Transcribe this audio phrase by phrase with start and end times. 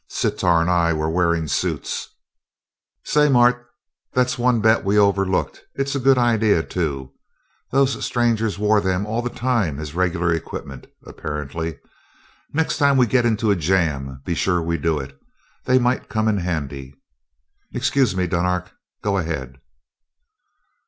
[0.09, 2.09] Sitar and I were wearing suits...."
[3.03, 3.67] "Say, Mart,
[4.13, 5.61] that's one bet we overlooked.
[5.75, 7.13] It's a good idea, too
[7.69, 11.77] those strangers wore them all the time as regular equipment, apparently.
[12.51, 15.15] Next time we get into a jam, be sure we do it;
[15.65, 16.95] they might come in handy.
[17.71, 18.71] Excuse me, Dunark
[19.03, 19.61] go ahead."